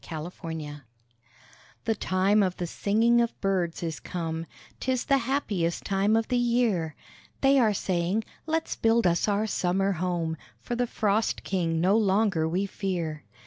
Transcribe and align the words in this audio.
BUILDING 0.09 0.31
TIME 0.65 0.81
The 1.85 1.93
time 1.93 2.41
of 2.41 2.57
the 2.57 2.65
singing 2.65 3.21
of 3.21 3.39
birds 3.39 3.83
is 3.83 3.99
come; 3.99 4.47
'Tis 4.79 5.05
the 5.05 5.19
happiest 5.19 5.83
time 5.85 6.15
of 6.15 6.29
the 6.29 6.39
year: 6.39 6.95
They 7.41 7.59
are 7.59 7.75
saying, 7.75 8.23
"Let's 8.47 8.75
build 8.75 9.05
us 9.05 9.27
our 9.27 9.45
summer 9.45 9.91
home, 9.91 10.37
For 10.59 10.75
the 10.75 10.87
frost 10.87 11.43
king 11.43 11.79
no 11.79 11.95
longer 11.97 12.49
we 12.49 12.65
fear." 12.65 13.25